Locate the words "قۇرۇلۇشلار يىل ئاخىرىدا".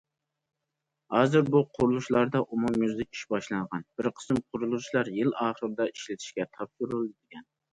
4.47-5.91